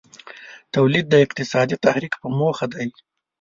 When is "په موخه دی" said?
2.21-2.87